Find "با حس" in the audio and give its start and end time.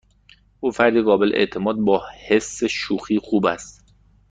1.75-2.63